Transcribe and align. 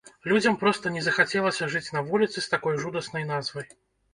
Людзям 0.29 0.55
проста 0.63 0.93
не 0.95 1.03
захацелася 1.07 1.69
жыць 1.75 1.93
на 1.99 2.05
вуліцы 2.09 2.37
з 2.47 2.51
такой 2.55 2.81
жудаснай 2.85 3.29
назвай. 3.35 3.67